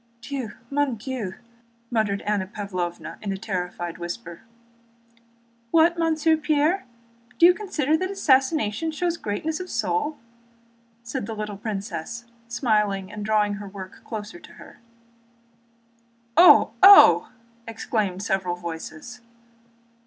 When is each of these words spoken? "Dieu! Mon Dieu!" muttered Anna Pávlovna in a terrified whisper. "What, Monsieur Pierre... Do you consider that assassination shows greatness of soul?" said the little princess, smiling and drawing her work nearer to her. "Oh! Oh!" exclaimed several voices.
"Dieu! 0.19 0.53
Mon 0.71 0.95
Dieu!" 0.95 1.35
muttered 1.91 2.23
Anna 2.23 2.47
Pávlovna 2.47 3.17
in 3.21 3.31
a 3.31 3.37
terrified 3.37 3.99
whisper. 3.99 4.41
"What, 5.69 5.95
Monsieur 5.95 6.37
Pierre... 6.37 6.87
Do 7.37 7.45
you 7.45 7.53
consider 7.53 7.95
that 7.95 8.09
assassination 8.09 8.89
shows 8.89 9.15
greatness 9.15 9.59
of 9.59 9.69
soul?" 9.69 10.17
said 11.03 11.27
the 11.27 11.35
little 11.35 11.55
princess, 11.57 12.25
smiling 12.47 13.11
and 13.11 13.23
drawing 13.23 13.53
her 13.61 13.67
work 13.69 14.01
nearer 14.11 14.41
to 14.41 14.51
her. 14.53 14.79
"Oh! 16.35 16.71
Oh!" 16.81 17.31
exclaimed 17.67 18.23
several 18.23 18.55
voices. 18.55 19.21